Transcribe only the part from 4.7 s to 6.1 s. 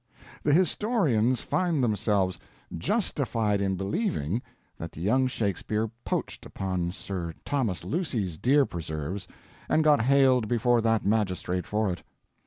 that the young Shakespeare